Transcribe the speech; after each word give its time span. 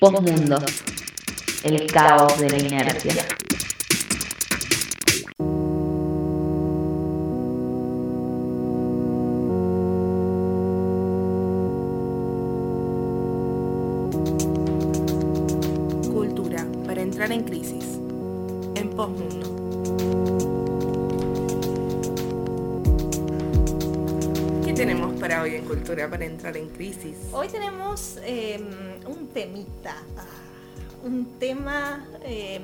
Postmundo. 0.00 0.58
El 1.62 1.90
caos 1.92 2.38
de 2.38 2.48
la 2.48 2.58
inercia. 2.58 3.26
Cultura 16.12 16.66
para 16.86 17.02
entrar 17.02 17.30
en 17.32 17.42
crisis. 17.42 17.84
En 18.74 18.90
Postmundo. 18.90 19.48
¿Qué 24.64 24.72
tenemos 24.72 25.18
para 25.20 25.42
hoy 25.42 25.56
en 25.56 25.64
Cultura 25.64 26.08
para 26.08 26.24
entrar 26.24 26.56
en 26.56 26.68
crisis? 26.68 27.16
Hoy 27.32 27.48
tenemos 27.48 28.18
eh, 28.22 28.60
un 29.08 29.28
temita, 29.28 29.96
ah, 30.16 31.04
un 31.04 31.38
tema 31.38 32.06
eh, 32.22 32.60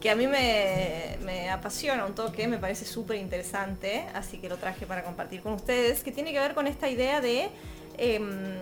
que 0.00 0.10
a 0.10 0.16
mí 0.16 0.26
me, 0.26 1.16
me 1.24 1.50
apasiona 1.50 2.04
un 2.04 2.14
toque, 2.14 2.48
me 2.48 2.58
parece 2.58 2.84
súper 2.84 3.18
interesante, 3.18 4.04
así 4.14 4.38
que 4.38 4.48
lo 4.48 4.56
traje 4.56 4.84
para 4.84 5.04
compartir 5.04 5.42
con 5.42 5.52
ustedes, 5.52 6.02
que 6.02 6.10
tiene 6.10 6.32
que 6.32 6.40
ver 6.40 6.54
con 6.54 6.66
esta 6.66 6.88
idea 6.88 7.20
de, 7.20 7.50
em, 7.98 8.56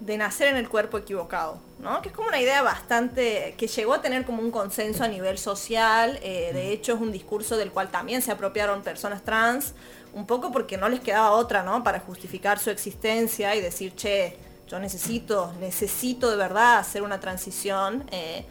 de 0.00 0.16
nacer 0.16 0.48
en 0.48 0.56
el 0.56 0.68
cuerpo 0.70 0.96
equivocado, 0.96 1.60
¿no? 1.78 2.00
que 2.00 2.08
es 2.08 2.14
como 2.14 2.28
una 2.28 2.40
idea 2.40 2.62
bastante, 2.62 3.54
que 3.58 3.66
llegó 3.66 3.92
a 3.92 4.00
tener 4.00 4.24
como 4.24 4.42
un 4.42 4.50
consenso 4.50 5.04
a 5.04 5.08
nivel 5.08 5.36
social, 5.36 6.18
eh, 6.22 6.50
de 6.54 6.72
hecho 6.72 6.94
es 6.94 7.00
un 7.00 7.12
discurso 7.12 7.56
del 7.58 7.70
cual 7.70 7.90
también 7.90 8.22
se 8.22 8.32
apropiaron 8.32 8.82
personas 8.82 9.22
trans, 9.22 9.74
un 10.14 10.26
poco 10.26 10.52
porque 10.52 10.78
no 10.78 10.88
les 10.88 11.00
quedaba 11.00 11.32
otra, 11.32 11.62
¿no? 11.62 11.82
Para 11.84 12.00
justificar 12.00 12.58
su 12.58 12.70
existencia 12.70 13.54
y 13.54 13.60
decir, 13.60 13.94
che, 13.94 14.36
yo 14.72 14.78
necesito, 14.80 15.52
necesito 15.60 16.30
de 16.30 16.36
verdad 16.38 16.78
hacer 16.78 17.02
una 17.02 17.20
transición, 17.20 18.04
eh, 18.10 18.42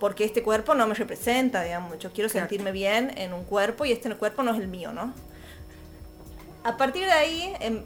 porque 0.00 0.24
este 0.24 0.42
cuerpo 0.42 0.74
no 0.74 0.88
me 0.88 0.94
representa, 0.94 1.62
digamos, 1.62 1.96
yo 2.00 2.10
quiero 2.12 2.28
Claro. 2.28 2.46
sentirme 2.48 2.72
bien 2.72 3.12
en 3.16 3.32
un 3.32 3.44
cuerpo 3.44 3.84
y 3.84 3.92
este 3.92 4.12
cuerpo 4.16 4.42
no 4.42 4.50
es 4.52 4.58
el 4.60 4.66
mío, 4.66 4.92
¿no? 4.92 5.14
A 6.64 6.76
partir 6.76 7.04
de 7.06 7.12
ahí, 7.12 7.54
en- 7.60 7.84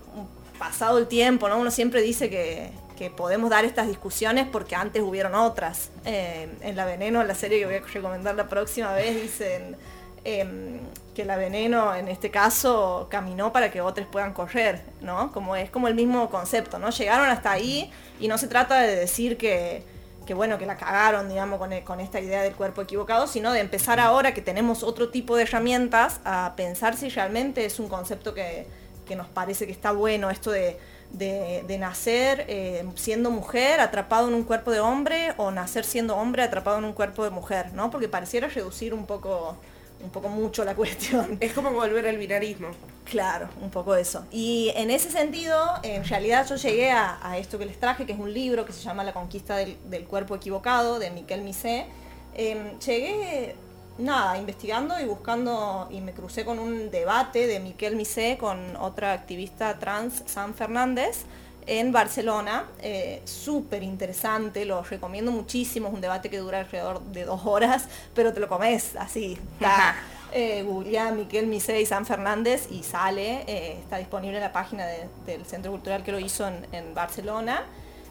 pasado 0.59 0.97
el 0.97 1.07
tiempo, 1.07 1.49
¿no? 1.51 1.59
Uno 1.59 1.71
siempre 1.71 2.01
dice 2.01 2.31
que, 2.31 2.71
que 2.97 3.11
podemos 3.11 3.51
dar 3.51 3.65
estas 3.67 3.89
discusiones 3.89 4.47
porque 4.51 4.75
antes 4.75 5.03
hubieron 5.03 5.35
otras. 5.35 5.91
Eh, 6.07 6.49
en 6.63 6.77
La 6.77 6.87
Veneno, 6.87 7.21
en 7.21 7.29
la 7.29 7.35
serie 7.35 7.59
que 7.59 7.67
voy 7.67 7.75
a 7.75 7.81
recomendar 7.81 8.35
la 8.37 8.49
próxima 8.49 8.93
vez, 8.95 9.21
dicen 9.21 9.77
em, 10.25 10.81
que 11.15 11.25
la 11.25 11.37
Veneno 11.37 11.95
en 11.95 12.09
este 12.09 12.31
caso 12.31 13.07
caminó 13.11 13.53
para 13.53 13.71
que 13.71 13.81
otros 13.81 14.07
puedan 14.11 14.33
correr, 14.33 14.83
¿no? 15.01 15.33
Como 15.33 15.57
es 15.57 15.71
como 15.71 15.89
el 15.89 15.95
mismo 15.95 16.31
concepto, 16.31 16.79
¿no? 16.79 16.91
Llegaron 16.91 17.29
hasta 17.29 17.51
ahí 17.53 17.91
y 18.21 18.29
no 18.29 18.39
se 18.39 18.49
trata 18.49 18.81
de 18.81 18.95
decir 18.97 19.37
que, 19.37 19.85
que 20.27 20.35
bueno, 20.35 20.57
que 20.59 20.67
la 20.67 20.77
cagaron, 20.77 21.29
digamos, 21.29 21.59
con, 21.59 21.73
e- 21.73 21.85
con 21.85 22.01
esta 22.01 22.21
idea 22.21 22.43
del 22.43 22.55
cuerpo 22.55 22.83
equivocado, 22.83 23.27
sino 23.27 23.53
de 23.53 23.61
empezar 23.61 24.01
ahora 24.01 24.33
que 24.35 24.41
tenemos 24.43 24.83
otro 24.83 25.11
tipo 25.11 25.37
de 25.37 25.43
herramientas 25.43 26.21
a 26.25 26.55
pensar 26.57 26.97
si 26.97 27.09
realmente 27.09 27.65
es 27.65 27.79
un 27.81 27.89
concepto 27.89 28.33
que, 28.33 28.67
que 29.07 29.17
nos 29.17 29.27
parece 29.29 29.67
que 29.67 29.73
está 29.73 29.93
bueno, 29.93 30.31
esto 30.31 30.51
de, 30.53 30.79
de- 31.11 31.79
nacer 31.79 32.45
eh, 32.49 32.85
siendo 32.95 33.31
mujer 33.31 33.81
atrapado 33.81 34.29
en 34.29 34.35
un 34.35 34.45
cuerpo 34.45 34.71
de 34.71 34.81
hombre 34.81 35.35
o 35.37 35.51
nacer 35.51 35.85
siendo 35.85 36.17
hombre 36.17 36.43
atrapado 36.43 36.79
en 36.79 36.85
un 36.85 36.93
cuerpo 36.93 37.25
de 37.25 37.31
mujer, 37.31 37.73
¿no? 37.75 37.91
Porque 37.91 38.09
pareciera 38.09 38.49
reducir 38.49 38.95
un 38.95 39.07
poco, 39.07 39.57
un 40.03 40.11
poco 40.11 40.29
mucho 40.29 40.65
la 40.65 40.75
cuestión. 40.77 41.39
Es 41.41 41.53
como 41.53 41.71
volver 41.71 42.07
al 42.07 42.17
binarismo. 42.17 42.69
Claro, 43.05 43.49
un 43.61 43.71
poco 43.71 43.95
eso. 43.95 44.27
Y 44.31 44.73
en 44.75 44.91
ese 44.91 45.11
sentido, 45.11 45.59
en 45.83 46.05
realidad 46.05 46.47
yo 46.49 46.57
llegué 46.57 46.91
a, 46.91 47.19
a 47.23 47.39
esto 47.39 47.59
que 47.59 47.67
les 47.67 47.79
traje, 47.79 48.07
que 48.07 48.13
es 48.13 48.19
un 48.19 48.33
libro 48.33 48.65
que 48.65 48.73
se 48.73 48.81
llama 48.81 49.05
La 49.05 49.13
conquista 49.13 49.57
del, 49.57 49.77
del 49.91 50.05
cuerpo 50.05 50.37
equivocado, 50.37 50.99
de 50.99 51.11
Miquel 51.11 51.43
Misé. 51.43 51.87
Em, 52.35 52.79
llegué, 52.79 53.57
nada, 53.99 54.39
investigando 54.39 54.99
y 55.01 55.05
buscando, 55.05 55.89
y 55.91 56.01
me 56.01 56.13
crucé 56.13 56.45
con 56.45 56.59
un 56.59 56.91
debate 56.91 57.47
de 57.47 57.61
Miquel 57.61 57.97
Misé 57.97 58.39
con 58.39 58.77
otra 58.77 59.13
activista 59.13 59.79
trans, 59.79 60.23
San 60.27 60.55
Fernández, 60.55 61.25
en 61.67 61.93
Barcelona. 61.93 62.67
Eh, 62.81 63.23
Súper 63.25 63.83
interesante, 63.83 64.65
lo 64.65 64.83
recomiendo 64.83 65.31
muchísimo, 65.33 65.89
es 65.89 65.95
un 65.95 66.01
debate 66.01 66.31
que 66.31 66.39
dura 66.39 66.61
alrededor 66.61 67.01
de 67.03 67.25
dos 67.25 67.43
horas, 67.45 67.89
pero 68.15 68.33
te 68.33 68.41
lo 68.41 68.49
comes 68.49 68.97
así. 68.97 69.39
está 69.55 69.95
eh, 70.35 70.63
googleá 70.63 71.11
Miquel 71.13 71.47
Misé 71.47 71.81
y 71.83 71.87
San 71.87 72.07
Fernández 72.07 72.69
y 72.71 72.83
sale, 72.83 73.45
eh, 73.47 73.77
está 73.79 73.99
disponible 73.99 74.37
en 74.39 74.43
la 74.43 74.53
página 74.53 74.87
de- 74.87 75.07
del 75.27 75.45
Centro 75.45 75.71
Cultural 75.73 76.03
que 76.03 76.11
lo 76.13 76.19
hizo 76.19 76.49
en, 76.49 76.67
en 76.73 76.95
Barcelona. 76.95 77.65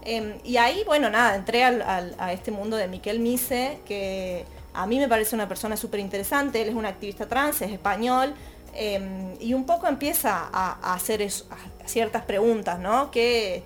Em, 0.04 0.34
y 0.44 0.58
ahí, 0.58 0.84
bueno, 0.86 1.10
nada, 1.10 1.36
entré 1.36 1.64
al- 1.64 1.82
al- 1.82 2.16
a 2.20 2.32
este 2.32 2.52
mundo 2.52 2.78
de 2.78 2.88
Miquel 2.88 3.20
Mise, 3.20 3.80
que 3.88 4.46
a 4.74 4.86
mí 4.86 5.00
me 5.00 5.08
parece 5.08 5.36
una 5.36 5.48
persona 5.48 5.76
súper 5.76 6.00
interesante, 6.00 6.62
él 6.62 6.70
es 6.70 6.76
un 6.76 6.86
activista 6.86 7.28
trans, 7.28 7.62
es 7.64 7.72
español, 7.72 8.34
em, 8.74 9.36
y 9.40 9.54
un 9.54 9.66
poco 9.66 9.88
empieza 9.88 10.50
a, 10.52 10.94
hacer 10.94 11.28
ciertas 11.86 12.24
preguntas, 12.24 12.80
¿no? 12.80 13.12
¿Qué 13.12 13.64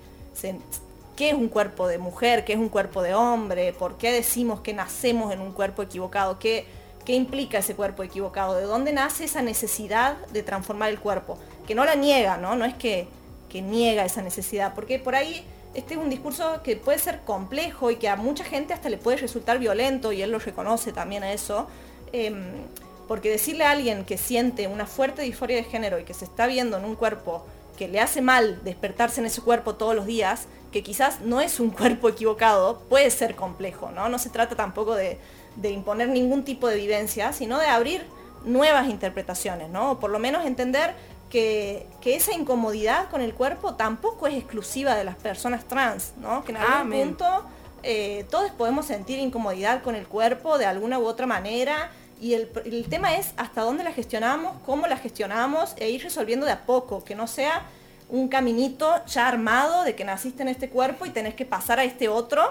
es 1.19 1.33
un 1.33 1.47
cuerpo 1.47 1.87
de 1.87 1.97
mujer? 1.97 2.45
¿Qué 2.45 2.53
es 2.53 2.59
un 2.59 2.69
cuerpo 2.69 3.01
de 3.01 3.13
hombre? 3.13 3.73
¿Por 3.73 3.97
qué 3.97 4.11
decimos 4.11 4.61
que 4.61 4.73
nacemos 4.73 5.33
en 5.33 5.41
un 5.41 5.51
cuerpo 5.51 5.81
equivocado? 5.83 6.39
¿Qué, 6.39 6.65
implica 7.07 7.59
ese 7.59 7.75
cuerpo 7.75 8.03
equivocado? 8.03 8.55
¿De 8.55 8.63
dónde 8.63 8.91
nace 8.91 9.25
esa 9.25 9.41
necesidad 9.41 10.17
de 10.27 10.41
transformar 10.43 10.89
el 10.89 10.99
cuerpo? 10.99 11.37
Que 11.67 11.75
no 11.75 11.85
la 11.85 11.95
niega, 11.95 12.37
¿no? 12.37 12.55
No 12.55 12.65
es 12.65 12.73
que, 12.73 13.07
que 13.47 13.61
niega 13.61 14.05
esa 14.05 14.21
necesidad, 14.21 14.73
porque 14.73 14.97
por 14.97 15.13
ahí 15.13 15.45
este 15.75 15.95
es 15.95 15.99
un 15.99 16.09
discurso 16.09 16.63
que 16.63 16.77
puede 16.77 16.97
ser 16.97 17.19
complejo 17.21 17.91
y 17.91 17.97
que 17.97 18.07
a 18.07 18.15
mucha 18.15 18.45
gente 18.45 18.73
hasta 18.73 18.89
le 18.89 18.97
puede 18.97 19.17
resultar 19.17 19.59
violento, 19.59 20.13
y 20.13 20.21
él 20.21 20.31
lo 20.31 20.39
reconoce 20.39 20.93
también 20.93 21.23
a 21.23 21.33
eso. 21.33 21.67
Em, 22.13 22.65
porque 23.07 23.29
decirle 23.29 23.65
a 23.65 23.71
alguien 23.71 24.05
que 24.05 24.17
siente 24.17 24.67
una 24.67 24.85
fuerte 24.85 25.21
disforia 25.21 25.57
de 25.57 25.63
género 25.63 25.99
y 25.99 26.03
que 26.03 26.13
se 26.13 26.25
está 26.25 26.47
viendo 26.47 26.77
en 26.77 26.85
un 26.85 26.95
cuerpo 26.95 27.45
que 27.77 27.87
le 27.87 27.99
hace 27.99 28.21
mal 28.21 28.63
despertarse 28.63 29.19
en 29.19 29.27
ese 29.27 29.41
cuerpo 29.41 29.75
todos 29.75 29.95
los 29.95 30.05
días, 30.05 30.47
que 30.71 30.83
quizás 30.83 31.21
no 31.21 31.41
es 31.41 31.59
un 31.59 31.69
cuerpo 31.71 32.09
equivocado, 32.09 32.79
puede 32.89 33.09
ser 33.11 33.35
complejo, 33.35 33.91
¿no? 33.91 34.09
No 34.09 34.19
se 34.19 34.29
trata 34.29 34.55
tampoco 34.55 34.95
de, 34.95 35.19
de 35.55 35.71
imponer 35.71 36.09
ningún 36.09 36.43
tipo 36.43 36.67
de 36.67 36.77
vivencia, 36.77 37.33
sino 37.33 37.59
de 37.59 37.67
abrir 37.67 38.05
nuevas 38.45 38.89
interpretaciones, 38.89 39.69
¿no? 39.69 39.91
O 39.91 39.99
por 39.99 40.09
lo 40.09 40.19
menos 40.19 40.45
entender 40.45 40.95
que, 41.29 41.87
que 42.01 42.15
esa 42.15 42.33
incomodidad 42.33 43.09
con 43.09 43.21
el 43.21 43.33
cuerpo 43.33 43.75
tampoco 43.75 44.27
es 44.27 44.35
exclusiva 44.35 44.95
de 44.95 45.03
las 45.03 45.15
personas 45.15 45.65
trans, 45.65 46.13
¿no? 46.17 46.43
Que 46.43 46.51
en 46.51 46.57
algún 46.57 46.73
Amén. 46.73 47.07
punto 47.09 47.45
eh, 47.83 48.25
todos 48.29 48.51
podemos 48.51 48.85
sentir 48.85 49.19
incomodidad 49.19 49.83
con 49.83 49.95
el 49.95 50.07
cuerpo 50.07 50.57
de 50.57 50.65
alguna 50.65 50.97
u 50.97 51.05
otra 51.05 51.25
manera 51.25 51.91
y 52.25 52.33
el, 52.33 52.49
el 52.65 52.85
tema 52.89 53.15
es 53.17 53.33
hasta 53.37 53.61
dónde 53.61 53.83
la 53.83 53.91
gestionamos, 53.91 54.57
cómo 54.65 54.87
la 54.87 54.97
gestionamos 54.97 55.75
e 55.77 55.89
ir 55.89 56.01
resolviendo 56.01 56.45
de 56.45 56.53
a 56.53 56.65
poco, 56.65 57.03
que 57.03 57.13
no 57.13 57.27
sea 57.27 57.61
un 58.09 58.27
caminito 58.29 58.87
ya 59.05 59.27
armado 59.27 59.83
de 59.83 59.93
que 59.95 60.03
naciste 60.05 60.41
en 60.41 60.49
este 60.49 60.69
cuerpo 60.69 61.05
y 61.05 61.11
tenés 61.11 61.35
que 61.35 61.45
pasar 61.45 61.77
a 61.79 61.83
este 61.83 62.07
otro 62.09 62.41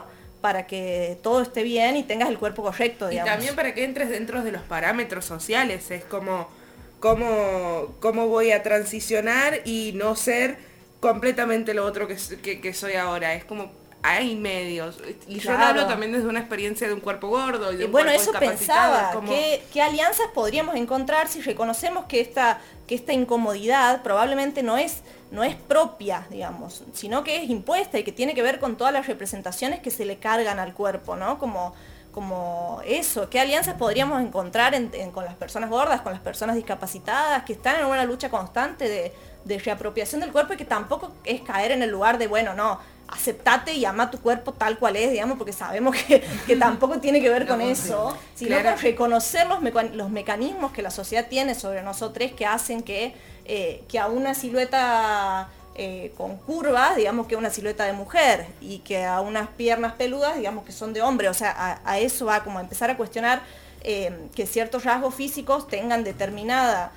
para 0.41 0.67
que 0.67 1.19
todo 1.23 1.41
esté 1.41 1.63
bien 1.63 1.97
y 1.97 2.03
tengas 2.05 2.29
el 2.29 2.39
cuerpo 2.39 2.63
correcto, 2.63 3.11
Y 3.11 3.17
también 3.17 3.57
para 3.57 3.75
que 3.75 3.83
entres 3.85 4.11
dentro 4.11 4.43
de 4.45 4.53
los 4.53 4.63
parámetros 4.63 5.25
sociales, 5.25 5.91
es 5.91 6.05
como 6.05 6.49
cómo, 7.01 7.95
cómo 8.01 8.29
voy 8.29 8.51
a 8.53 8.63
transicionar 8.63 9.61
y 9.65 9.93
no 9.95 10.15
ser 10.17 10.57
completamente 11.01 11.75
lo 11.75 11.85
otro 11.85 12.07
que- 12.09 12.61
que 12.61 12.73
soy 12.75 12.95
ahora. 12.95 13.35
Es 13.35 13.45
como 13.45 13.73
hay 14.07 14.37
medios. 14.37 14.99
Y 15.27 15.37
yo 15.39 15.51
Claro. 15.53 15.65
hablo 15.65 15.87
también 15.87 16.13
desde 16.13 16.27
una 16.29 16.39
experiencia 16.41 16.87
de 16.87 16.93
un 16.93 17.01
cuerpo 17.01 17.29
gordo 17.29 17.73
y 17.73 17.77
de 17.77 17.87
un 17.87 17.93
bueno, 17.93 18.11
cuerpo 18.13 18.23
eso 18.31 18.39
pensaba, 18.39 19.13
como- 19.15 19.31
¿qué, 19.33 19.65
qué 19.73 19.81
alianzas 19.81 20.27
podríamos 20.35 20.75
encontrar 20.77 21.27
si 21.27 21.41
reconocemos 21.41 22.05
que 22.05 22.21
esta, 22.21 22.61
que 22.87 22.95
esta 22.95 23.15
incomodidad 23.15 24.03
probablemente 24.03 24.63
no 24.63 24.77
es, 24.77 25.01
no 25.31 25.43
es 25.43 25.55
propia, 25.57 26.27
digamos, 26.31 26.85
sino 26.93 27.25
que 27.25 27.43
es 27.43 27.49
impuesta 27.49 27.99
y 27.99 28.05
que 28.05 28.13
tiene 28.13 28.35
que 28.35 28.43
ver 28.43 28.61
con 28.61 28.77
todas 28.77 28.93
las 28.93 29.07
representaciones 29.07 29.81
que 29.81 29.91
se 29.91 30.05
le 30.05 30.19
cargan 30.19 30.59
al 30.59 30.75
cuerpo, 30.75 31.17
¿no? 31.17 31.39
Como, 31.39 31.75
como 32.13 32.83
eso, 32.85 33.31
¿qué 33.31 33.41
alianzas 33.41 33.75
podríamos 33.77 34.21
encontrar 34.21 34.75
en- 34.75 34.91
en- 34.93 35.13
con 35.13 35.25
las 35.25 35.35
personas 35.35 35.71
gordas, 35.71 36.03
con 36.03 36.13
las 36.13 36.21
personas 36.21 36.57
discapacitadas, 36.57 37.43
que 37.45 37.55
están 37.55 37.81
en 37.81 37.87
una 37.87 38.05
lucha 38.05 38.29
constante 38.29 38.87
de, 38.87 39.13
de 39.47 39.59
reapropiación 39.59 40.21
del 40.21 40.31
cuerpo 40.31 40.53
y 40.53 40.57
que 40.59 40.65
tampoco 40.67 41.13
es 41.25 41.41
caer 41.41 41.73
en 41.73 41.83
el 41.83 41.91
lugar 41.91 42.19
de, 42.19 42.27
bueno, 42.27 42.53
no, 42.55 42.79
aceptate 43.15 43.73
y 43.75 43.85
ama 43.85 44.11
tu 44.11 44.21
cuerpo 44.21 44.53
tal 44.53 44.79
cual 44.79 44.97
es, 44.97 45.11
digamos, 45.13 45.39
porque 45.39 45.53
sabemos 45.53 45.95
que, 45.97 46.23
que 46.47 46.57
tampoco 46.57 46.99
tiene 46.99 47.21
que 47.23 47.29
ver 47.31 47.47
con 47.53 47.61
eso, 47.61 48.17
sino 48.35 48.51
Claro. 48.59 48.73
con 48.73 48.83
reconocer 48.83 49.47
los, 49.47 49.61
meca- 49.63 49.85
los 49.95 50.11
mecanismos 50.11 50.73
que 50.73 50.83
la 50.83 50.91
sociedad 50.91 51.27
tiene 51.29 51.55
sobre 51.55 51.83
nosotros 51.83 52.33
que 52.37 52.45
hacen 52.47 52.83
que, 52.83 53.15
eh, 53.45 53.85
que 53.89 53.99
a 53.99 54.09
una 54.09 54.35
silueta 54.35 55.49
eh, 55.77 56.13
con 56.17 56.37
curvas, 56.37 56.97
digamos 56.97 57.27
que 57.27 57.37
una 57.37 57.51
silueta 57.51 57.85
de 57.85 57.93
mujer, 57.93 58.47
y 58.61 58.79
que 58.79 59.05
a 59.05 59.21
unas 59.21 59.49
piernas 59.49 59.93
peludas, 59.95 60.37
digamos 60.37 60.65
que 60.65 60.73
son 60.73 60.93
de 60.93 61.03
hombre, 61.03 61.29
o 61.29 61.35
sea, 61.35 61.51
a, 61.51 61.81
a 61.91 61.99
eso 61.99 62.27
va 62.27 62.45
como 62.45 62.59
a 62.59 62.63
empezar 62.63 62.91
a 62.91 62.97
cuestionar 62.97 63.43
eh, 63.83 64.29
que 64.35 64.47
ciertos 64.47 64.85
rasgos 64.85 65.15
físicos 65.15 65.67
tengan 65.69 66.05
determinada 66.05 66.93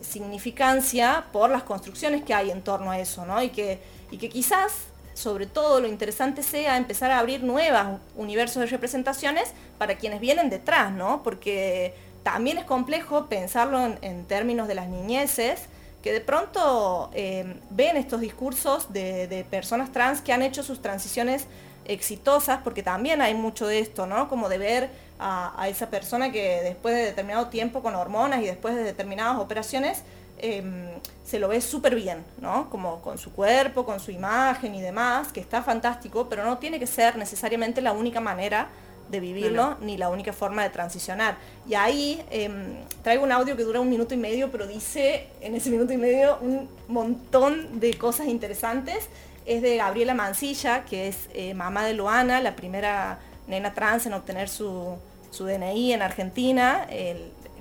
significancia 0.00 1.26
por 1.32 1.50
las 1.50 1.62
construcciones 1.62 2.22
que 2.24 2.34
hay 2.34 2.50
en 2.50 2.62
torno 2.62 2.90
a 2.90 2.98
eso, 2.98 3.24
¿no? 3.26 3.40
Y 3.42 3.50
que, 3.50 3.80
y 4.10 4.18
que 4.18 4.28
quizás 4.28 4.72
sobre 5.18 5.46
todo 5.46 5.80
lo 5.80 5.88
interesante 5.88 6.44
sea 6.44 6.76
empezar 6.76 7.10
a 7.10 7.18
abrir 7.18 7.42
nuevos 7.42 8.00
universos 8.16 8.60
de 8.60 8.66
representaciones 8.66 9.52
para 9.76 9.96
quienes 9.96 10.20
vienen 10.20 10.48
detrás, 10.48 10.92
¿no? 10.92 11.24
Porque 11.24 11.92
también 12.22 12.58
es 12.58 12.64
complejo 12.64 13.26
pensarlo 13.26 13.96
en, 14.00 14.24
términos 14.26 14.68
de 14.68 14.76
las 14.76 14.88
niñeces, 14.88 15.62
que 16.02 16.12
de 16.12 16.20
pronto 16.20 17.10
eh, 17.14 17.56
ven 17.70 17.96
estos 17.96 18.20
discursos 18.20 18.92
de, 18.92 19.44
personas 19.50 19.90
trans 19.90 20.20
que 20.20 20.32
han 20.32 20.42
hecho 20.42 20.62
sus 20.62 20.80
transiciones 20.80 21.46
exitosas, 21.84 22.60
porque 22.62 22.84
también 22.84 23.20
hay 23.20 23.34
mucho 23.34 23.66
de 23.66 23.80
esto, 23.80 24.06
¿no? 24.06 24.28
Como 24.28 24.48
de 24.48 24.58
ver 24.58 24.90
a, 25.18 25.66
esa 25.68 25.90
persona 25.90 26.30
que 26.30 26.60
después 26.62 26.94
de 26.94 27.06
determinado 27.06 27.48
tiempo 27.48 27.82
con 27.82 27.96
hormonas 27.96 28.40
y 28.40 28.46
después 28.46 28.76
de 28.76 28.84
determinadas 28.84 29.38
operaciones, 29.38 30.04
em, 30.40 30.88
se 31.24 31.38
lo 31.38 31.48
ve 31.48 31.60
súper 31.60 31.94
bien, 31.94 32.24
¿no? 32.40 32.70
Como 32.70 33.00
con 33.02 33.18
su 33.18 33.32
cuerpo, 33.32 33.84
con 33.84 34.00
su 34.00 34.10
imagen 34.10 34.74
y 34.74 34.80
demás, 34.80 35.32
que 35.32 35.40
está 35.40 35.62
fantástico, 35.62 36.28
pero 36.28 36.44
no 36.44 36.58
tiene 36.58 36.78
que 36.78 36.86
ser 36.86 37.16
necesariamente 37.16 37.80
la 37.80 37.92
única 37.92 38.20
manera 38.20 38.68
de 39.10 39.20
vivirlo 39.20 39.76
ni 39.80 39.96
la 39.96 40.08
única 40.08 40.32
forma 40.32 40.62
de 40.62 40.70
transicionar. 40.70 41.36
Y 41.66 41.74
ahí 41.74 42.22
em, 42.30 42.76
traigo 43.02 43.24
un 43.24 43.32
audio 43.32 43.56
que 43.56 43.62
dura 43.62 43.80
un 43.80 43.88
minuto 43.88 44.14
y 44.14 44.18
medio, 44.18 44.50
pero 44.50 44.66
dice 44.66 45.28
en 45.40 45.54
ese 45.54 45.70
minuto 45.70 45.92
y 45.92 45.96
medio 45.96 46.38
un 46.40 46.68
montón 46.88 47.80
de 47.80 47.94
cosas 47.94 48.26
interesantes. 48.26 49.08
Es 49.46 49.62
de 49.62 49.76
Gabriela 49.76 50.14
Mancilla, 50.14 50.84
que 50.84 51.08
es 51.08 51.28
eh, 51.32 51.54
mamá 51.54 51.84
de 51.86 51.94
Luana, 51.94 52.40
la 52.40 52.54
primera 52.54 53.18
nena 53.46 53.72
trans 53.72 54.04
en 54.04 54.12
obtener 54.12 54.48
su, 54.48 54.98
DNI 55.38 55.94
en 55.94 56.02
Argentina. 56.02 56.86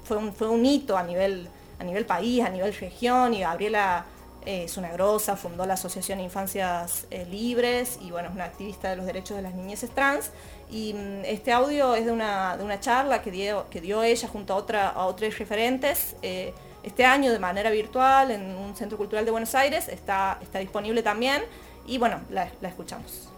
fue, 0.03 0.17
un, 0.17 0.33
fue 0.33 0.49
un 0.49 0.65
hito 0.65 0.97
a 0.97 1.03
nivel, 1.03 1.47
a 1.79 1.83
nivel 1.83 2.05
país, 2.05 2.43
a 2.43 2.49
nivel 2.49 2.73
región, 2.73 3.33
y 3.33 3.41
Gabriela 3.41 4.05
eh, 4.47 4.63
es 4.63 4.77
una 4.77 4.89
grosa, 4.93 5.35
fundó 5.35 5.65
la 5.65 5.73
Asociación 5.73 6.21
Infancias 6.21 7.05
eh, 7.11 7.25
Libres 7.25 7.99
y 8.01 8.11
bueno, 8.11 8.29
es 8.29 8.35
una 8.35 8.45
activista 8.45 8.89
de 8.89 8.95
los 8.95 9.05
derechos 9.05 9.35
de 9.35 9.43
las 9.43 9.53
niñeces 9.53 9.89
trans. 9.89 10.31
Y 10.71 10.93
mm, 10.93 11.25
este 11.25 11.51
audio 11.51 11.95
es 11.95 12.05
de 12.05 12.13
una, 12.13 12.55
de 12.55 12.63
una 12.63 12.79
charla 12.79 13.21
que 13.21 13.29
dio, 13.29 13.69
que 13.69 13.81
dio 13.81 14.03
ella 14.03 14.25
junto 14.29 14.53
a, 14.53 14.55
otra, 14.55 14.87
a 14.87 15.05
otros 15.05 15.37
referentes 15.37 16.15
eh, 16.21 16.53
este 16.81 17.03
año 17.03 17.33
de 17.33 17.39
manera 17.39 17.69
virtual 17.71 18.31
en 18.31 18.55
un 18.55 18.73
centro 18.73 18.97
cultural 18.97 19.25
de 19.25 19.31
Buenos 19.31 19.53
Aires. 19.53 19.89
Está, 19.89 20.39
está 20.41 20.59
disponible 20.59 21.03
también 21.03 21.43
y 21.85 21.97
bueno, 21.97 22.21
la, 22.29 22.49
la 22.61 22.69
escuchamos. 22.69 23.29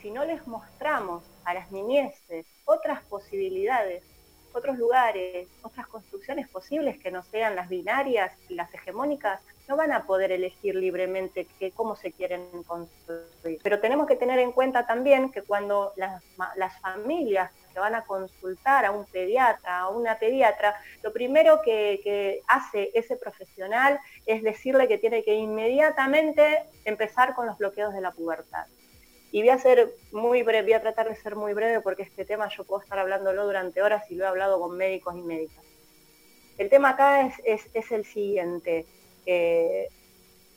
si 0.00 0.12
no 0.12 0.24
les 0.24 0.46
mostramos 0.46 1.24
a 1.44 1.54
las 1.54 1.72
niñeces 1.72 2.46
otras 2.64 3.02
posibilidades 3.06 4.04
otros 4.52 4.78
lugares, 4.78 5.48
otras 5.62 5.86
construcciones 5.86 6.48
posibles 6.48 6.98
que 6.98 7.10
no 7.10 7.22
sean 7.22 7.56
las 7.56 7.68
binarias 7.68 8.32
y 8.48 8.54
las 8.54 8.72
hegemónicas, 8.72 9.40
no 9.68 9.76
van 9.76 9.92
a 9.92 10.04
poder 10.04 10.32
elegir 10.32 10.74
libremente 10.74 11.46
cómo 11.74 11.94
se 11.94 12.12
quieren 12.12 12.46
construir. 12.66 13.60
Pero 13.62 13.80
tenemos 13.80 14.06
que 14.06 14.16
tener 14.16 14.38
en 14.38 14.52
cuenta 14.52 14.86
también 14.86 15.30
que 15.30 15.42
cuando 15.42 15.92
las, 15.96 16.22
familias 16.80 17.52
que 17.72 17.78
van 17.78 17.94
a 17.94 18.04
consultar 18.04 18.86
a 18.86 18.92
un 18.92 19.04
pediatra, 19.04 19.80
a 19.80 19.88
una 19.90 20.18
pediatra, 20.18 20.74
lo 21.02 21.12
primero 21.12 21.60
que, 21.62 22.00
que 22.02 22.42
hace 22.48 22.90
ese 22.94 23.16
profesional 23.16 24.00
es 24.24 24.42
decirle 24.42 24.88
que 24.88 24.96
tiene 24.96 25.22
que 25.22 25.34
inmediatamente 25.34 26.64
empezar 26.84 27.34
con 27.34 27.46
los 27.46 27.58
bloqueos 27.58 27.92
de 27.92 28.00
la 28.00 28.12
pubertad. 28.12 28.66
Y 29.30 29.40
voy 29.40 29.50
a 29.50 29.58
ser 29.58 29.90
muy 30.12 30.42
breve, 30.42 30.62
voy 30.62 30.72
a 30.72 30.82
tratar 30.82 31.08
de 31.08 31.16
ser 31.16 31.36
muy 31.36 31.52
breve 31.52 31.80
porque 31.80 32.02
este 32.02 32.24
tema 32.24 32.48
yo 32.48 32.64
puedo 32.64 32.82
estar 32.82 32.98
hablándolo 32.98 33.44
durante 33.44 33.82
horas 33.82 34.10
y 34.10 34.14
lo 34.14 34.24
he 34.24 34.26
hablado 34.26 34.58
con 34.58 34.76
médicos 34.76 35.16
y 35.16 35.22
médicas. 35.22 35.64
El 36.56 36.70
tema 36.70 36.90
acá 36.90 37.26
es, 37.44 37.70
es, 37.72 37.92
el 37.92 38.04
siguiente. 38.04 38.84
Eh, 39.26 39.88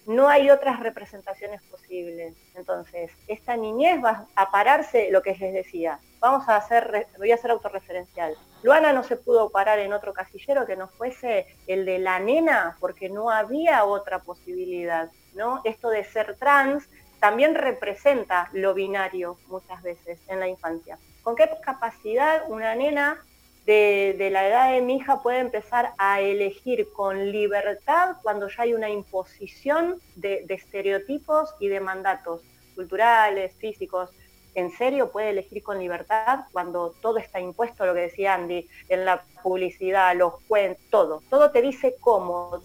no 0.08 0.30
hay 0.30 0.50
otras 0.50 0.80
representaciones 0.80 1.62
posibles. 1.64 2.34
Entonces, 2.56 3.12
esta 3.28 3.56
niñez 3.56 4.04
va 4.04 4.26
a 4.36 4.52
pararse, 4.52 5.12
lo 5.12 5.22
que 5.22 5.36
les 5.36 5.54
decía, 5.54 6.00
vamos 6.20 6.48
a 6.50 6.56
hacer, 6.56 7.08
voy 7.18 7.32
a 7.32 7.38
ser 7.38 7.52
autorreferencial. 7.52 8.36
Luana 8.64 8.94
no 8.94 9.04
se 9.04 9.16
pudo 9.16 9.50
parar 9.50 9.80
en 9.80 9.94
otro 9.94 10.14
casillero 10.14 10.66
que 10.66 10.76
no 10.76 10.88
fuese 10.88 11.48
el 11.68 11.86
de 11.86 12.00
la 12.00 12.20
nena 12.20 12.78
porque 12.80 13.10
no 13.10 13.30
había 13.30 13.86
otra 13.86 14.20
posibilidad, 14.20 15.12
¿no? 15.34 15.62
Esto 15.64 15.90
de 15.90 16.04
ser 16.04 16.36
trans 16.38 16.90
también 17.22 17.54
representa 17.54 18.50
lo 18.52 18.74
binario 18.74 19.38
muchas 19.48 19.82
veces 19.84 20.20
en 20.28 20.40
la 20.40 20.48
infancia. 20.48 20.98
¿Con 21.22 21.36
qué 21.36 21.48
capacidad 21.62 22.50
una 22.50 22.74
nena 22.74 23.24
de, 23.68 24.30
la 24.32 24.48
edad 24.48 24.72
de 24.72 24.82
mi 24.82 24.96
hija 24.96 25.22
puede 25.22 25.38
empezar 25.38 25.94
a 26.00 26.20
elegir 26.20 26.92
con 26.92 27.32
libertad 27.32 28.18
cuando 28.24 28.50
ya 28.50 28.64
hay 28.64 28.74
una 28.74 28.90
imposición 28.90 30.02
de, 30.16 30.46
estereotipos 30.50 31.54
y 31.60 31.68
de 31.68 31.80
mandatos 31.80 32.42
culturales, 32.74 33.54
físicos? 33.58 34.10
¿En 34.56 34.72
serio 34.72 35.12
puede 35.12 35.30
elegir 35.30 35.62
con 35.62 35.78
libertad 35.78 36.46
cuando 36.52 36.96
todo 37.02 37.20
está 37.20 37.40
impuesto, 37.40 37.86
lo 37.86 37.94
que 37.94 38.02
decía 38.02 38.34
Andy, 38.34 38.68
en 38.90 39.06
la 39.06 39.22
publicidad, 39.44 40.16
los 40.18 40.42
cuentos, 40.48 40.84
todo? 40.90 41.22
Todo 41.30 41.52
te 41.52 41.62
dice 41.62 41.96
cómo, 42.02 42.60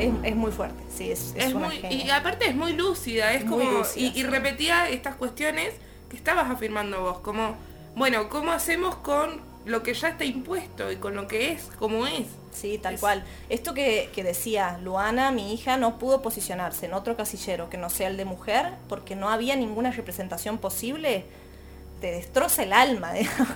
es, 0.00 0.36
muy 0.36 0.52
fuerte, 0.52 0.82
sí, 0.88 1.10
es, 1.10 1.54
muy, 1.54 1.76
Y 1.90 2.10
aparte 2.10 2.48
es 2.48 2.54
muy 2.54 2.72
lúcida, 2.72 3.32
es 3.32 3.44
como... 3.44 3.82
y, 3.96 4.22
repetía 4.22 4.88
estas 4.88 5.16
cuestiones 5.16 5.74
que 6.08 6.16
estabas 6.16 6.50
afirmando 6.50 7.00
vos, 7.00 7.18
como, 7.20 7.56
bueno, 7.94 8.28
¿cómo 8.28 8.52
hacemos 8.52 8.96
con 8.96 9.40
lo 9.64 9.82
que 9.82 9.94
ya 9.94 10.08
está 10.08 10.24
impuesto 10.24 10.90
y 10.90 10.96
con 10.96 11.14
lo 11.14 11.26
que 11.28 11.52
es, 11.52 11.70
como 11.78 12.06
es? 12.06 12.26
Sí, 12.50 12.78
tal 12.78 12.98
cual. 12.98 13.24
Esto 13.48 13.74
que, 13.74 14.10
que, 14.12 14.24
decía 14.24 14.78
Luana, 14.82 15.30
mi 15.30 15.54
hija, 15.54 15.76
no 15.76 15.98
pudo 15.98 16.22
posicionarse 16.22 16.86
en 16.86 16.94
otro 16.94 17.16
casillero 17.16 17.70
que 17.70 17.76
no 17.76 17.90
sea 17.90 18.08
el 18.08 18.16
de 18.16 18.24
mujer 18.24 18.72
porque 18.88 19.14
no 19.14 19.28
había 19.28 19.54
ninguna 19.54 19.92
representación 19.92 20.58
posible 20.58 21.26
te 22.00 22.10
destroza 22.12 22.62
el 22.62 22.72
alma. 22.72 23.12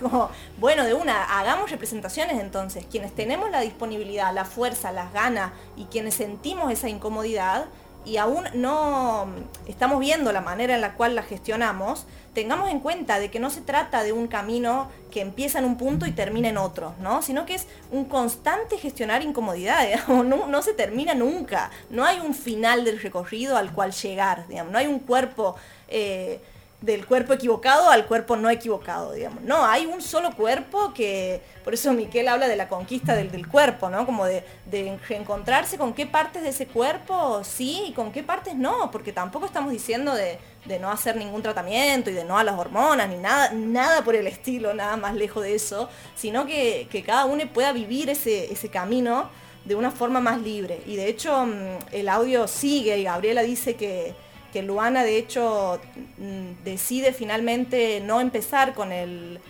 bueno, 0.58 0.84
de 0.84 0.94
una, 0.94 1.24
hagamos 1.38 1.70
representaciones 1.70 2.40
entonces. 2.40 2.86
Quienes 2.90 3.14
tenemos 3.14 3.50
la 3.50 3.60
disponibilidad, 3.60 4.32
la 4.34 4.44
fuerza, 4.44 4.92
las 4.92 5.12
ganas 5.12 5.52
y 5.76 5.86
quienes 5.86 6.14
sentimos 6.14 6.72
esa 6.72 6.88
incomodidad 6.88 7.66
y 8.04 8.18
aún 8.18 8.44
no 8.54 9.26
estamos 9.66 9.98
viendo 9.98 10.30
la 10.32 10.42
manera 10.42 10.74
en 10.74 10.80
la 10.80 10.94
cual 10.94 11.14
la 11.14 11.22
gestionamos, 11.22 12.06
tengamos 12.34 12.70
en 12.70 12.80
cuenta 12.80 13.18
de 13.18 13.30
que 13.30 13.40
no 13.40 13.48
se 13.48 13.62
trata 13.62 14.02
de 14.02 14.12
un 14.12 14.26
camino 14.26 14.90
que 15.10 15.20
empieza 15.20 15.58
en 15.58 15.64
un 15.64 15.76
punto 15.76 16.04
y 16.06 16.12
termina 16.12 16.48
en 16.48 16.58
otro, 16.58 16.94
¿no? 17.00 17.22
Sino 17.22 17.46
que 17.46 17.54
es 17.54 17.66
un 17.90 18.04
constante 18.04 18.76
gestionar 18.76 19.22
incomodidades, 19.22 20.06
no, 20.08 20.46
no 20.46 20.62
se 20.62 20.74
termina 20.74 21.14
nunca, 21.14 21.70
no 21.88 22.04
hay 22.04 22.20
un 22.20 22.34
final 22.34 22.84
del 22.84 23.00
recorrido 23.00 23.56
al 23.56 23.72
cual 23.72 23.92
llegar, 23.92 24.46
no 24.70 24.78
hay 24.78 24.86
un 24.86 24.98
cuerpo 24.98 25.56
eh, 25.88 26.40
del 26.84 27.06
cuerpo 27.06 27.32
equivocado 27.32 27.88
al 27.88 28.04
cuerpo 28.06 28.36
no 28.36 28.50
equivocado, 28.50 29.12
digamos. 29.12 29.42
No, 29.42 29.64
hay 29.64 29.86
un 29.86 30.02
solo 30.02 30.36
cuerpo 30.36 30.92
que, 30.92 31.40
por 31.64 31.72
eso 31.72 31.92
Miquel 31.94 32.28
habla 32.28 32.46
de 32.46 32.56
la 32.56 32.68
conquista 32.68 33.14
del, 33.14 33.48
cuerpo, 33.48 33.88
¿no? 33.88 34.04
Como 34.04 34.26
de, 34.26 34.44
de, 34.66 34.98
reencontrarse 35.08 35.78
con 35.78 35.94
qué 35.94 36.06
partes 36.06 36.42
de 36.42 36.50
ese 36.50 36.66
cuerpo 36.66 37.42
sí 37.42 37.84
y 37.88 37.92
con 37.92 38.12
qué 38.12 38.22
partes 38.22 38.54
no, 38.54 38.90
porque 38.90 39.12
tampoco 39.12 39.46
estamos 39.46 39.72
diciendo 39.72 40.14
de, 40.14 40.38
no 40.78 40.90
hacer 40.90 41.16
ningún 41.16 41.42
tratamiento 41.42 42.10
y 42.10 42.14
de 42.14 42.24
no 42.24 42.36
a 42.36 42.44
las 42.44 42.58
hormonas, 42.58 43.08
ni 43.08 43.16
nada, 43.16 43.50
nada 43.52 44.04
por 44.04 44.14
el 44.14 44.26
estilo, 44.26 44.74
nada 44.74 44.96
más 44.96 45.14
lejos 45.14 45.42
de 45.42 45.54
eso, 45.54 45.88
sino 46.14 46.46
que, 46.46 46.86
cada 47.06 47.24
uno 47.24 47.44
pueda 47.52 47.72
vivir 47.72 48.10
ese, 48.10 48.52
ese 48.52 48.68
camino 48.68 49.30
de 49.64 49.74
una 49.74 49.90
forma 49.90 50.20
más 50.20 50.40
libre. 50.42 50.82
Y 50.86 50.96
de 50.96 51.08
hecho 51.08 51.46
mm, 51.46 51.78
el 51.92 52.10
audio 52.10 52.46
sigue 52.46 52.98
y 52.98 53.04
Gabriela 53.04 53.42
dice 53.42 53.74
que 53.74 54.14
que 54.54 54.62
Luana 54.62 55.02
de 55.02 55.18
hecho 55.18 55.80
mm, 56.16 56.62
decide 56.62 57.12
finalmente 57.12 58.00
no 58.00 58.20
empezar 58.20 58.72
con 58.72 58.92
el, 58.92 59.40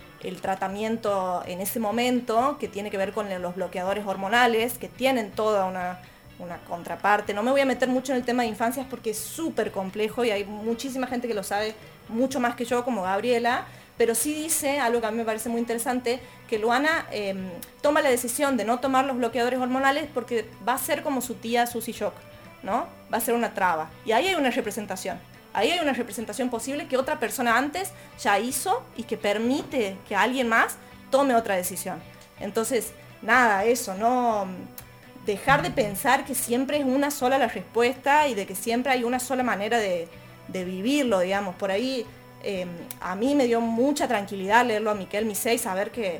tratamiento 0.41 1.43
en 1.45 1.61
ese 1.61 1.79
momento, 1.79 2.57
que 2.59 2.67
tiene 2.67 2.89
que 2.89 2.97
ver 2.97 3.13
con 3.13 3.29
los 3.39 3.53
bloqueadores 3.53 4.07
hormonales, 4.07 4.79
que 4.79 4.87
tienen 4.87 5.29
toda 5.29 5.65
una, 5.65 5.99
contraparte. 6.67 7.35
No 7.35 7.43
me 7.43 7.51
voy 7.51 7.61
a 7.61 7.65
meter 7.65 7.87
mucho 7.87 8.13
en 8.13 8.17
el 8.17 8.25
tema 8.25 8.41
de 8.41 8.49
infancias 8.49 8.87
porque 8.89 9.11
es 9.11 9.19
súper 9.19 9.71
complejo 9.71 10.25
y 10.25 10.31
hay 10.31 10.43
muchísima 10.43 11.05
gente 11.05 11.27
que 11.27 11.35
lo 11.35 11.43
sabe 11.43 11.75
mucho 12.09 12.39
más 12.39 12.55
que 12.55 12.65
yo, 12.65 12.83
como 12.83 13.03
Gabriela, 13.03 13.67
pero 13.99 14.15
sí 14.15 14.33
dice 14.33 14.79
algo 14.79 15.01
que 15.01 15.05
a 15.05 15.11
mí 15.11 15.17
me 15.17 15.25
parece 15.25 15.49
muy 15.49 15.59
interesante, 15.59 16.19
que 16.49 16.57
Luana 16.57 17.05
em, 17.11 17.47
toma 17.83 18.01
la 18.01 18.09
decisión 18.09 18.57
de 18.57 18.65
no 18.65 18.79
tomar 18.79 19.05
los 19.05 19.17
bloqueadores 19.17 19.59
hormonales 19.59 20.09
porque 20.11 20.49
va 20.67 20.73
a 20.73 20.79
ser 20.79 21.03
como 21.03 21.21
su 21.21 21.35
tía 21.35 21.67
Susie 21.67 21.93
Shock 21.93 22.15
¿no? 22.65 22.87
Va 23.13 23.19
a 23.19 23.21
ser 23.21 23.35
una 23.35 23.53
traba. 23.53 23.89
Y 24.05 24.11
ahí 24.11 24.27
hay 24.27 24.35
una 24.35 24.49
representación. 24.49 25.19
Ahí 25.53 25.71
hay 25.71 25.79
una 25.79 25.93
representación 25.93 26.49
posible 26.49 26.87
que 26.87 26.97
otra 26.97 27.17
persona 27.19 27.57
antes 27.57 27.91
ya 28.19 28.37
hizo 28.39 28.83
y 28.97 29.03
que 29.03 29.15
permite 29.15 29.97
que 30.07 30.15
alguien 30.15 30.49
más 30.49 30.77
tome 31.09 31.35
otra 31.35 31.55
decisión. 31.55 32.01
Entonces, 32.39 32.91
nada, 33.21 33.63
eso, 33.63 33.93
no 33.93 34.47
dejar 35.25 35.61
de 35.61 35.71
pensar 35.71 36.25
que 36.25 36.35
siempre 36.35 36.77
es 36.77 36.83
una 36.83 37.09
sola 37.09 37.37
la 37.37 37.47
respuesta 37.47 38.27
y 38.27 38.33
de 38.33 38.45
que 38.45 38.55
siempre 38.55 38.91
hay 38.91 39.03
una 39.05 39.19
sola 39.19 39.43
manera 39.43 39.77
de, 39.77 40.09
vivirlo, 40.49 41.19
digamos. 41.21 41.55
Por 41.55 41.71
ahí 41.71 42.05
em, 42.43 42.69
a 42.99 43.15
mí 43.15 43.33
me 43.33 43.47
dio 43.47 43.61
mucha 43.61 44.07
tranquilidad 44.07 44.65
leerlo 44.65 44.91
a 44.91 44.93
Miquel 44.95 45.25
Misei, 45.25 45.57
saber 45.57 45.89
que 45.91 46.19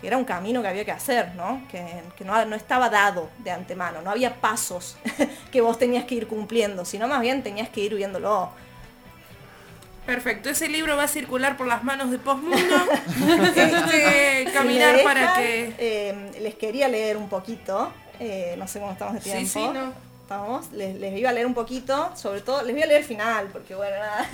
que 0.00 0.06
era 0.06 0.16
un 0.16 0.24
camino 0.24 0.62
que 0.62 0.68
había 0.68 0.84
que 0.84 0.92
hacer, 0.92 1.34
¿no? 1.34 1.62
Que, 1.70 1.86
que 2.16 2.24
no, 2.24 2.44
no 2.46 2.56
estaba 2.56 2.88
dado 2.88 3.28
de 3.38 3.50
antemano, 3.50 4.00
no 4.02 4.10
había 4.10 4.40
pasos 4.40 4.96
que 5.52 5.60
vos 5.60 5.78
tenías 5.78 6.04
que 6.04 6.14
ir 6.14 6.26
cumpliendo, 6.26 6.84
sino 6.84 7.06
más 7.08 7.20
bien 7.20 7.42
tenías 7.42 7.68
que 7.68 7.80
ir 7.80 7.94
viéndolo. 7.94 8.50
Perfecto, 10.06 10.48
ese 10.50 10.68
libro 10.68 10.96
va 10.96 11.04
a 11.04 11.08
circular 11.08 11.56
por 11.56 11.66
las 11.66 11.84
manos 11.84 12.10
de 12.10 12.18
Postmundo. 12.18 12.56
Este, 13.44 14.46
Si 14.46 14.52
caminar 14.52 15.02
para 15.04 15.34
que. 15.34 15.74
eh, 15.78 16.30
les 16.40 16.54
quería 16.54 16.88
leer 16.88 17.16
un 17.16 17.28
poquito, 17.28 17.92
eh, 18.18 18.54
no 18.58 18.66
sé 18.66 18.80
cómo 18.80 18.92
estamos 18.92 19.14
de 19.14 19.20
tiempo. 19.20 19.48
sí, 19.48 19.68
no. 19.72 19.92
Estamos, 20.22 20.70
les, 20.72 20.94
les 20.94 21.18
iba 21.18 21.30
a 21.30 21.32
leer 21.32 21.44
un 21.44 21.54
poquito, 21.54 22.12
sobre 22.16 22.40
todo, 22.40 22.62
les 22.62 22.72
voy 22.72 22.82
a 22.82 22.86
leer 22.86 23.00
el 23.00 23.06
final, 23.06 23.48
porque 23.52 23.74
bueno, 23.74 23.96
nada. 23.98 24.28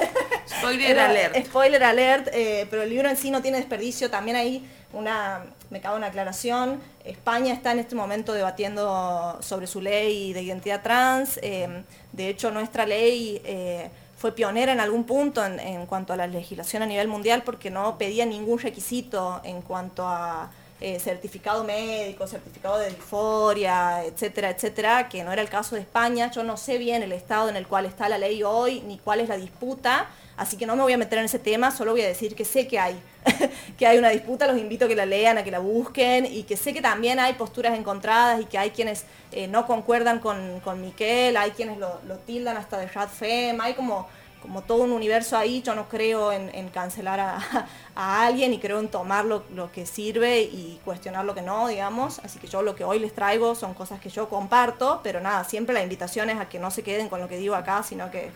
Spoiler 0.46 0.98
alert. 1.00 1.46
Spoiler 1.46 1.82
alert, 1.84 2.28
eh, 2.32 2.66
pero 2.70 2.82
el 2.82 2.90
libro 2.90 3.08
en 3.08 3.16
sí 3.16 3.30
no 3.30 3.40
tiene 3.40 3.56
desperdicio. 3.56 4.10
También 4.10 4.36
hay 4.36 4.62
una, 4.96 5.44
me 5.70 5.80
cago 5.80 5.96
una 5.96 6.08
aclaración. 6.08 6.80
España 7.04 7.52
está 7.52 7.72
en 7.72 7.78
este 7.78 7.94
momento 7.94 8.32
debatiendo 8.32 9.38
sobre 9.40 9.66
su 9.66 9.80
ley 9.80 10.32
de 10.32 10.42
identidad 10.42 10.82
trans. 10.82 11.38
eh, 11.42 11.84
de 12.12 12.28
hecho, 12.28 12.50
nuestra 12.50 12.86
ley 12.86 13.40
eh, 13.44 13.90
fue 14.16 14.32
pionera 14.32 14.72
en 14.72 14.80
algún 14.80 15.04
punto 15.04 15.44
en, 15.44 15.60
en 15.60 15.86
cuanto 15.86 16.12
a 16.12 16.16
la 16.16 16.26
legislación 16.26 16.82
a 16.82 16.86
nivel 16.86 17.08
mundial 17.08 17.42
porque 17.44 17.70
no 17.70 17.98
pedía 17.98 18.24
ningún 18.24 18.58
requisito 18.58 19.40
en 19.44 19.62
cuanto 19.62 20.06
a 20.06 20.50
eh, 20.78 21.00
certificado 21.00 21.64
médico, 21.64 22.26
certificado 22.26 22.78
de 22.78 22.90
disforia, 22.90 24.04
etcétera, 24.04 24.50
etcétera, 24.50 25.08
que 25.08 25.24
no 25.24 25.32
era 25.32 25.40
el 25.40 25.48
caso 25.48 25.74
de 25.74 25.80
España. 25.80 26.30
Yo 26.30 26.42
no 26.44 26.58
sé 26.58 26.76
bien 26.76 27.02
el 27.02 27.12
estado 27.12 27.48
en 27.48 27.56
el 27.56 27.66
cual 27.66 27.86
está 27.86 28.10
la 28.10 28.18
ley 28.18 28.42
hoy, 28.42 28.82
ni 28.82 28.98
cuál 28.98 29.20
es 29.20 29.28
la 29.30 29.38
disputa, 29.38 30.08
así 30.36 30.58
que 30.58 30.66
no 30.66 30.76
me 30.76 30.82
voy 30.82 30.92
a 30.92 30.98
meter 30.98 31.18
en 31.18 31.24
ese 31.24 31.38
tema, 31.38 31.70
solo 31.70 31.92
voy 31.92 32.02
a 32.02 32.08
decir 32.08 32.34
que 32.34 32.44
sé 32.44 32.68
que 32.68 32.78
hay, 32.78 33.00
que 33.78 33.86
hay 33.86 33.98
una 33.98 34.10
disputa, 34.10 34.46
los 34.46 34.58
invito 34.58 34.84
a 34.84 34.88
que 34.88 34.96
la 34.96 35.06
lean, 35.06 35.38
a 35.38 35.44
que 35.44 35.50
la 35.50 35.58
busquen, 35.58 36.26
y 36.26 36.44
que 36.44 36.56
sé 36.56 36.72
que 36.72 36.80
también 36.80 37.18
hay 37.18 37.34
posturas 37.34 37.78
encontradas 37.78 38.40
y 38.40 38.44
que 38.44 38.58
hay 38.58 38.70
quienes 38.70 39.04
eh, 39.32 39.48
no 39.48 39.66
concuerdan 39.66 40.18
con, 40.20 40.60
con 40.60 40.80
Miquel, 40.80 41.36
hay 41.36 41.50
quienes 41.50 41.78
lo, 41.78 42.00
lo 42.06 42.18
tildan 42.18 42.56
hasta 42.56 42.78
de 42.78 42.86
Rad 42.88 43.08
Fem, 43.08 43.60
hay 43.60 43.74
como 43.74 44.06
como 44.46 44.62
todo 44.62 44.84
un 44.84 44.92
universo 44.92 45.36
ahí, 45.36 45.60
yo 45.62 45.74
no 45.74 45.88
creo 45.88 46.30
en, 46.30 46.54
en 46.54 46.68
cancelar 46.68 47.18
a, 47.18 47.68
a 47.96 48.26
alguien 48.26 48.52
y 48.52 48.60
creo 48.60 48.78
en 48.78 48.88
tomar 48.88 49.24
lo, 49.24 49.44
lo 49.52 49.72
que 49.72 49.86
sirve 49.86 50.42
y 50.42 50.80
cuestionar 50.84 51.24
lo 51.24 51.34
que 51.34 51.42
no, 51.42 51.66
digamos. 51.66 52.20
Así 52.20 52.38
que 52.38 52.46
yo 52.46 52.62
lo 52.62 52.76
que 52.76 52.84
hoy 52.84 53.00
les 53.00 53.12
traigo 53.12 53.56
son 53.56 53.74
cosas 53.74 54.00
que 54.00 54.08
yo 54.08 54.28
comparto, 54.28 55.00
pero 55.02 55.20
nada, 55.20 55.42
siempre 55.42 55.74
la 55.74 55.82
invitación 55.82 56.30
es 56.30 56.38
a 56.38 56.48
que 56.48 56.60
no 56.60 56.70
se 56.70 56.84
queden 56.84 57.08
con 57.08 57.20
lo 57.20 57.28
que 57.28 57.38
digo 57.38 57.56
acá, 57.56 57.82
sino 57.82 58.10
que 58.10 58.30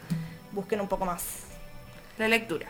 busquen 0.50 0.80
un 0.80 0.88
poco 0.88 1.04
más. 1.04 1.22
La 2.18 2.26
lectura. 2.26 2.66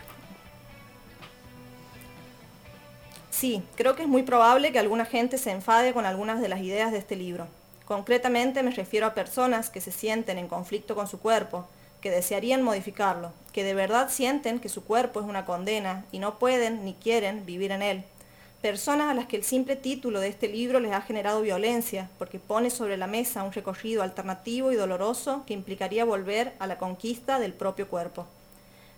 Sí, 3.41 3.63
creo 3.73 3.95
que 3.95 4.03
es 4.03 4.07
muy 4.07 4.21
probable 4.21 4.71
que 4.71 4.77
alguna 4.77 5.03
gente 5.03 5.39
se 5.39 5.49
enfade 5.49 5.93
con 5.93 6.05
algunas 6.05 6.41
de 6.41 6.47
las 6.47 6.61
ideas 6.61 6.91
de 6.91 6.99
este 6.99 7.15
libro. 7.15 7.47
Concretamente 7.85 8.61
me 8.61 8.69
refiero 8.69 9.07
a 9.07 9.15
personas 9.15 9.71
que 9.71 9.81
se 9.81 9.91
sienten 9.91 10.37
en 10.37 10.47
conflicto 10.47 10.93
con 10.93 11.07
su 11.07 11.19
cuerpo, 11.19 11.65
que 12.01 12.11
desearían 12.11 12.61
modificarlo, 12.61 13.33
que 13.51 13.63
de 13.63 13.73
verdad 13.73 14.11
sienten 14.11 14.59
que 14.59 14.69
su 14.69 14.83
cuerpo 14.83 15.21
es 15.21 15.25
una 15.25 15.43
condena 15.43 16.05
y 16.11 16.19
no 16.19 16.37
pueden 16.37 16.85
ni 16.85 16.93
quieren 16.93 17.43
vivir 17.47 17.71
en 17.71 17.81
él. 17.81 18.03
Personas 18.61 19.09
a 19.09 19.15
las 19.15 19.25
que 19.25 19.37
el 19.37 19.43
simple 19.43 19.75
título 19.75 20.19
de 20.19 20.27
este 20.27 20.47
libro 20.47 20.79
les 20.79 20.91
ha 20.91 21.01
generado 21.01 21.41
violencia, 21.41 22.11
porque 22.19 22.37
pone 22.37 22.69
sobre 22.69 22.95
la 22.95 23.07
mesa 23.07 23.41
un 23.41 23.53
recorrido 23.53 24.03
alternativo 24.03 24.71
y 24.71 24.75
doloroso 24.75 25.45
que 25.47 25.55
implicaría 25.55 26.05
volver 26.05 26.53
a 26.59 26.67
la 26.67 26.77
conquista 26.77 27.39
del 27.39 27.53
propio 27.53 27.87
cuerpo. 27.87 28.27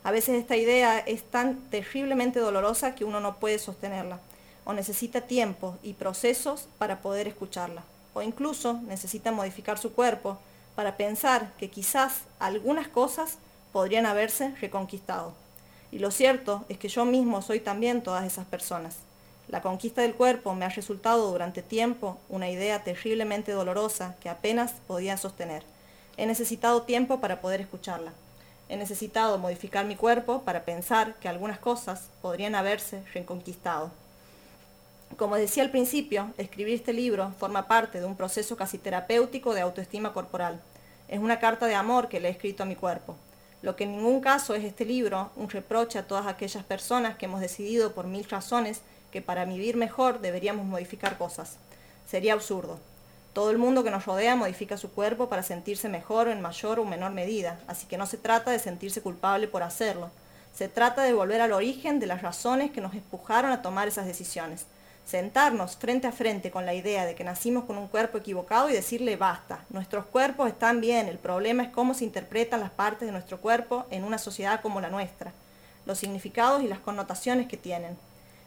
A 0.04 0.12
veces 0.12 0.36
esta 0.36 0.58
idea 0.58 1.00
es 1.00 1.24
tan 1.24 1.62
terriblemente 1.70 2.42
dolorosa 2.42 2.94
que 2.94 3.06
uno 3.06 3.22
no 3.22 3.38
puede 3.38 3.58
sostenerla, 3.58 4.20
o 4.65 4.74
necesita 4.74 5.22
tiempo 5.22 5.77
y 5.84 5.93
procesos 5.93 6.67
para 6.77 7.01
poder 7.01 7.27
escucharla, 7.27 7.84
o 8.13 8.22
incluso 8.22 8.79
necesita 8.88 9.32
modificar 9.32 9.77
su 9.77 9.93
cuerpo 9.93 10.38
para 10.75 10.98
pensar 10.98 11.53
que 11.58 11.70
quizás 11.70 12.22
algunas 12.39 12.88
cosas 12.88 13.38
podrían 13.72 14.05
haberse 14.05 14.55
reconquistado. 14.62 15.34
Y 15.91 16.00
lo 16.00 16.12
cierto 16.12 16.65
es 16.70 16.77
que 16.77 16.88
yo 16.88 17.05
mismo 17.05 17.41
soy 17.41 17.60
también 17.60 18.01
todas 18.01 18.25
esas 18.25 18.46
personas. 18.46 18.98
La 19.48 19.62
conquista 19.62 20.01
del 20.01 20.15
cuerpo 20.15 20.55
me 20.55 20.65
ha 20.65 20.70
resultado 20.70 21.29
durante 21.29 21.62
tiempo 21.62 22.17
una 22.29 22.50
idea 22.50 22.84
terriblemente 22.84 23.51
dolorosa 23.51 24.15
que 24.20 24.29
apenas 24.29 24.74
podía 24.88 25.17
sostener. 25.17 25.63
He 26.17 26.25
necesitado 26.25 26.84
tiempo 26.84 27.20
para 27.20 27.41
poder 27.41 27.62
escucharla. 27.62 28.13
He 28.70 28.77
necesitado 28.77 29.38
modificar 29.38 29.86
mi 29.86 29.96
cuerpo 29.96 30.41
para 30.43 30.63
pensar 30.63 31.15
que 31.15 31.27
algunas 31.27 31.60
cosas 31.60 32.10
podrían 32.22 32.55
haberse 32.55 33.03
reconquistado. 33.13 33.91
Como 35.18 35.36
decía 35.36 35.64
al 35.64 35.72
principio, 35.72 36.34
escribir 36.38 36.76
este 36.76 36.94
libro 36.94 37.32
forma 37.38 37.68
parte 37.68 38.00
de 38.00 38.06
un 38.06 38.16
proceso 38.16 38.58
casi 38.58 38.78
terapéutico 38.78 39.54
de 39.54 39.62
autoestima 39.62 40.12
corporal. 40.14 40.62
Es 41.08 41.20
una 41.20 41.40
carta 41.40 41.68
de 41.68 41.76
amor 41.76 42.10
que 42.10 42.20
le 42.20 42.30
he 42.30 42.32
escrito 42.32 42.64
a 42.64 42.66
mi 42.66 42.76
cuerpo. 42.76 43.16
Lo 43.62 43.76
que 43.76 43.86
en 43.86 43.96
ningún 43.96 44.20
caso 44.20 44.56
es 44.56 44.64
este 44.64 44.86
libro 44.86 45.32
un 45.36 45.50
reproche 45.50 45.98
a 45.98 46.08
todas 46.08 46.28
aquellas 46.28 46.64
personas 46.64 47.16
que 47.16 47.26
hemos 47.26 47.40
decidido 47.40 47.94
por 47.94 48.08
mil 48.08 48.28
razones 48.28 48.82
que 49.12 49.22
para 49.22 49.46
vivir 49.46 49.78
mejor 49.78 50.20
deberíamos 50.20 50.66
modificar 50.66 51.18
cosas. 51.18 51.58
Sería 52.06 52.34
absurdo. 52.34 52.80
Todo 53.34 53.52
el 53.52 53.58
mundo 53.58 53.84
que 53.84 53.92
nos 53.92 54.06
rodea 54.06 54.36
modifica 54.36 54.78
su 54.78 54.92
cuerpo 54.92 55.30
para 55.30 55.44
sentirse 55.44 55.88
mejor 55.88 56.28
en 56.28 56.42
mayor 56.42 56.80
o 56.80 56.86
menor 56.86 57.12
medida, 57.12 57.60
así 57.68 57.88
que 57.88 57.98
no 57.98 58.06
se 58.06 58.18
trata 58.18 58.52
de 58.52 58.60
sentirse 58.60 59.02
culpable 59.02 59.48
por 59.48 59.64
hacerlo. 59.64 60.12
Se 60.54 60.68
trata 60.68 61.04
de 61.04 61.14
volver 61.14 61.42
al 61.42 61.54
origen 61.54 62.00
de 62.00 62.06
las 62.06 62.22
razones 62.22 62.72
que 62.72 62.82
nos 62.82 62.94
empujaron 62.94 63.52
a 63.52 63.62
tomar 63.62 63.88
esas 63.88 64.06
decisiones. 64.06 64.66
Sentarnos 65.06 65.76
frente 65.76 66.08
a 66.08 66.12
frente 66.12 66.50
con 66.50 66.66
la 66.66 66.74
idea 66.74 67.06
de 67.06 67.14
que 67.14 67.24
nacimos 67.24 67.66
con 67.66 67.78
un 67.78 67.88
cuerpo 67.88 68.18
equivocado 68.18 68.70
y 68.70 68.74
decirle 68.74 69.18
basta, 69.18 69.66
nuestros 69.70 70.06
cuerpos 70.06 70.48
están 70.48 70.80
bien, 70.82 71.08
el 71.08 71.18
problema 71.18 71.64
es 71.64 71.70
cómo 71.70 71.94
se 71.94 72.06
interpretan 72.06 72.62
las 72.62 72.72
partes 72.72 73.06
de 73.06 73.12
nuestro 73.12 73.42
cuerpo 73.42 73.86
en 73.92 74.04
una 74.06 74.18
sociedad 74.18 74.62
como 74.62 74.82
la 74.82 74.90
nuestra, 74.90 75.34
los 75.86 76.00
significados 76.00 76.64
y 76.64 76.68
las 76.68 76.80
connotaciones 76.80 77.48
que 77.48 77.58
tienen. 77.58 77.98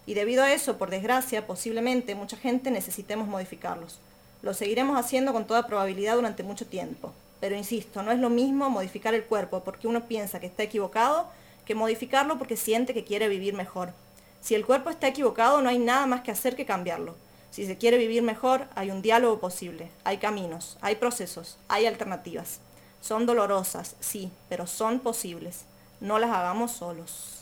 Y 0.06 0.14
debido 0.14 0.42
a 0.42 0.52
eso, 0.52 0.78
por 0.78 0.90
desgracia, 0.90 1.46
posiblemente 1.46 2.14
mucha 2.14 2.36
gente 2.36 2.70
necesitemos 2.70 3.28
modificarlos. 3.28 3.98
Lo 4.42 4.54
seguiremos 4.54 4.98
haciendo 4.98 5.32
con 5.32 5.46
toda 5.46 5.66
probabilidad 5.66 6.14
durante 6.14 6.42
mucho 6.42 6.66
tiempo. 6.66 7.12
Pero 7.40 7.54
insisto, 7.54 8.02
no 8.02 8.12
es 8.12 8.18
lo 8.18 8.30
mismo 8.30 8.70
modificar 8.70 9.14
el 9.14 9.24
cuerpo 9.24 9.62
porque 9.62 9.88
uno 9.88 10.06
piensa 10.06 10.40
que 10.40 10.46
está 10.46 10.62
equivocado 10.62 11.28
que 11.66 11.74
modificarlo 11.74 12.38
porque 12.38 12.56
siente 12.56 12.94
que 12.94 13.04
quiere 13.04 13.28
vivir 13.28 13.52
mejor. 13.52 13.92
Si 14.40 14.54
el 14.54 14.64
cuerpo 14.64 14.90
está 14.90 15.08
equivocado, 15.08 15.60
no 15.60 15.68
hay 15.68 15.78
nada 15.78 16.06
más 16.06 16.22
que 16.22 16.30
hacer 16.30 16.56
que 16.56 16.66
cambiarlo. 16.66 17.16
Si 17.50 17.66
se 17.66 17.78
quiere 17.78 17.98
vivir 17.98 18.22
mejor, 18.22 18.66
hay 18.74 18.90
un 18.90 19.02
diálogo 19.02 19.40
posible, 19.40 19.90
hay 20.04 20.18
caminos, 20.18 20.76
hay 20.80 20.96
procesos, 20.96 21.58
hay 21.68 21.86
alternativas. 21.86 22.60
Son 23.00 23.26
dolorosas, 23.26 23.96
sí, 24.00 24.30
pero 24.48 24.66
son 24.66 25.00
posibles. 25.00 25.64
No 26.00 26.18
las 26.18 26.30
hagamos 26.30 26.72
solos. 26.72 27.35